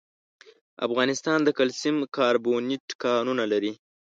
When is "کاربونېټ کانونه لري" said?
2.17-3.71